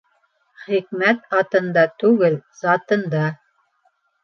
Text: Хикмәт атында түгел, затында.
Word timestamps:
Хикмәт 0.63 1.21
атында 1.41 1.85
түгел, 2.05 2.41
затында. 2.65 3.23